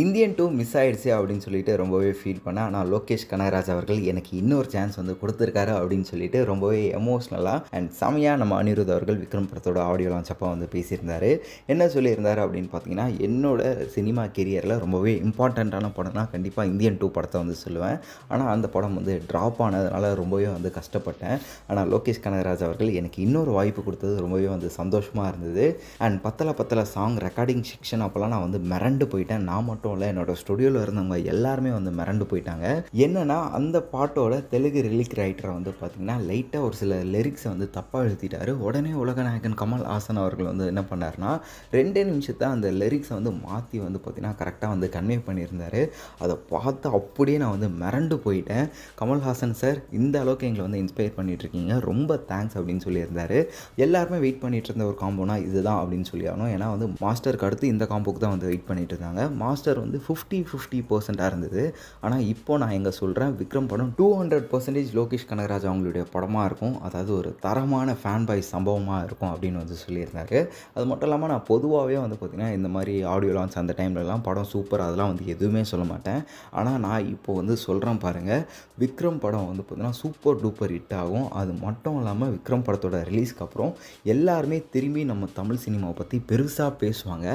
[0.00, 2.64] Indian two miss ஆயிடுச்சு அப்படின்னு சொல்லிட்டு ரொம்பவே ஃபீல் பண்ணேன்.
[2.68, 8.40] ஆனால் லோகேஷ் கனகராஜ் அவர்கள் எனக்கு இன்னொரு சான்ஸ் வந்து கொடுத்துருக்காரு அப்படின்னு சொல்லிட்டு ரொம்பவே எமோஷ்னலாக அண்ட் செமையாக
[8.40, 11.30] நம்ம அனிருத் அவர்கள் விக்ரம் படத்தோட ஆடியோ லான்ச் அப்போ வந்து பேசியிருந்தாரு.
[11.74, 13.60] என்ன சொல்லியிருந்தார் அப்படின்னு பார்த்தீங்கன்னா என்னோட
[13.94, 17.96] சினிமா கெரியரில் ரொம்பவே இம்பார்ட்டண்ட்டான படம்னா கண்டிப்பாக இந்தியன் டூ படத்தை வந்து சொல்லுவேன்.
[18.32, 21.38] ஆனால் அந்த படம் வந்து ட்ராப் ஆனதுனால ரொம்பவே வந்து கஷ்டப்பட்டேன்.
[21.68, 25.68] ஆனால் லோகேஷ் கனகராஜ் அவர்கள் எனக்கு இன்னொரு வாய்ப்பு கொடுத்தது ரொம்பவே வந்து சந்தோஷமாக இருந்தது.
[26.06, 29.48] அண்ட் பத்தல பத்தல சாங் ரெக்கார்டிங் செக்ஷன் அப்போல்லாம் நான் வந்து மிரண்டு போயிட்டேன்.
[29.52, 32.66] நான் மட்டும் இல்லை என்னோட ஸ்டுடியோவில் இருந்தவங்க எல்லாருமே வந்து மிரண்டு போயிட்டாங்க.
[33.06, 38.52] என்னன்னா அந்த பாட்டோட தெலுங்கு ரிலிக் ரைட்டரை வந்து பார்த்திங்கன்னா லைட்டாக ஒரு சில லிரிக்ஸை வந்து தப்பாக எழுதிட்டாரு.
[38.66, 41.32] உடனே உலகநாயகன் கமல் ஹாசன் அவர்கள் வந்து என்ன பண்ணாருன்னா
[41.76, 45.82] ரெண்டே நிமிஷத்தை அந்த லிரிக்ஸை வந்து மாற்றி வந்து பார்த்திங்கன்னா கரெக்டாக வந்து கன்வே பண்ணியிருந்தாரு.
[46.24, 48.66] அதை பார்த்து அப்படியே நான் வந்து மிரண்டு போயிட்டேன்.
[49.00, 51.72] கமல்ஹாசன் சார் இந்த அளவுக்கு எங்களை வந்து இன்ஸ்பயர் பண்ணிட்டு இருக்கீங்க.
[51.90, 53.36] ரொம்ப தேங்க்ஸ் அப்படின்னு சொல்லியிருந்தார்.
[53.84, 56.52] எல்லாருமே வெயிட் பண்ணிட்டு இருந்த ஒரு காம்போனா இதுதான் அப்படின்னு சொல்லி ஆகணும்.
[56.56, 59.22] ஏன்னா வந்து மாஸ்டருக்கு அடுத்து இந்த காம்போக்கு தான் வந்து வெயிட் பண்ணிட்டு இருந்தாங்க.
[59.42, 61.62] மாஸ்டர் வந்து ஃபிஃப்டி ஃபிஃப்டி பர்சண்ட்டாக இருந்தது.
[62.04, 66.76] ஆனால் இப்போ நான் எங்கே சொல்கிறேன் விக்ரம் படம் two hundred percentage Lokesh Kanagaraj அவங்களுடைய படமாக இருக்கும்.
[66.88, 70.38] அதாவது ஒரு தரமான ஃபேன் பாய் சம்பவமாக இருக்கும் அப்படின்னு வந்து சொல்லியிருந்தாரு.
[70.76, 74.84] அது மட்டும் இல்லாமல் நான் பொதுவாகவே வந்து பார்த்திங்கன்னா இந்த மாதிரி ஆடியோ லான்ச் அந்த டைம்லலாம் படம் சூப்பர்
[74.86, 76.20] அதெல்லாம் வந்து எதுவுமே சொல்ல மாட்டேன்.
[76.60, 78.44] ஆனால் நான் இப்போ வந்து சொல்கிறேன் பாருங்கள்
[78.84, 81.26] விக்ரம் படம் வந்து பார்த்திங்கன்னா சூப்பர் டூப்பர் ஹிட் ஆகும்.
[81.40, 83.72] அது மட்டும் இல்லாமல் விக்ரம் படத்தோட ரிலீஸ்க்கு அப்புறம்
[84.14, 87.26] எல்லாருமே திரும்பி நம்ம தமிழ் சினிமாவை பற்றி பெருசாக பேசுவாங்க.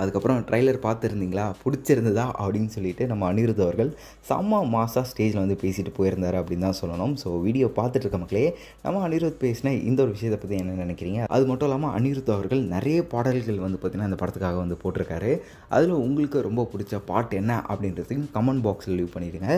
[0.00, 1.46] அதுக்கப்புறம் ட்ரைலர் பார்த்துருந்தீங்களா?
[1.86, 3.90] பிடிச்சிருந்ததா அப்படின்னு சொல்லிட்டு நம்ம அனிருத் அவர்கள்
[4.28, 7.12] செம்ம மாசாக ஸ்டேஜில் வந்து பேசிட்டு போயிருந்தார் அப்படின்னு தான் சொல்லணும்.
[7.22, 8.44] ஸோ வீடியோ பார்த்துட்டு இருக்க மக்களே
[8.84, 11.20] நம்ம அனிருத் பேசின இந்த ஒரு விஷயத்தை பற்றி என்ன நினைக்கிறீங்க?
[11.36, 15.30] அது மட்டும் இல்லாமல் அனிருத் அவர்கள் நிறைய பாடல்கள் வந்து பார்த்திங்கன்னா இந்த படத்துக்காக வந்து போட்டிருக்காரு.
[15.76, 19.50] அதில் உங்களுக்கு ரொம்ப பிடிச்ச பாட்டு என்ன அப்படின்றதையும் கமெண்ட் பாக்ஸில் லீவ் பண்ணிடுங்க.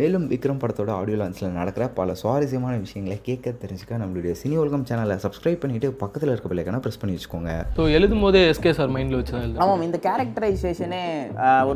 [0.00, 5.18] மேலும் விக்ரம் படத்தோட ஆடியோ லான்ச்சில் நடக்கிற பல சுவாரஸ்யமான விஷயங்களை கேட்க தெரிஞ்சுக்க நம்மளுடைய சினி உலகம் சேனலை
[5.26, 7.54] சப்ஸ்கிரைப் பண்ணிவிட்டு பக்கத்தில் இருக்க பிள்ளைக்கான ப்ரெஸ் பண்ணி வச்சுக்கோங்க.
[7.78, 11.04] ஸோ எழுதும் போதே எஸ்கே சார் மைண்டில் வச்சு ஆமாம் இந்த கேரக்டரைசேஷனே
[11.70, 11.75] ஒரு